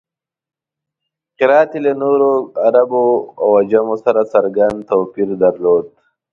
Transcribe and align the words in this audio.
قرائت 1.37 1.71
یې 1.75 1.79
له 1.85 1.91
نورو 2.03 2.29
عربو 2.65 3.05
او 3.41 3.49
عجمو 3.61 3.95
سره 4.05 4.29
څرګند 4.33 4.77
توپیر 4.89 5.29
درلود. 5.43 5.85